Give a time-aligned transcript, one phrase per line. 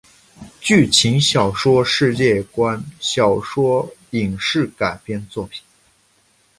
[0.59, 5.61] 剧情小说世界观小说影视改编作品